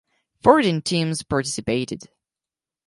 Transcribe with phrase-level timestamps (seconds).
[0.41, 2.09] Fourteen teams participated.